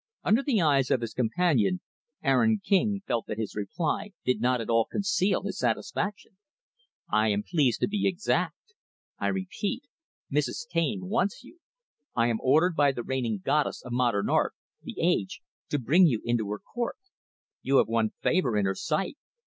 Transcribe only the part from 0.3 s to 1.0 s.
the eyes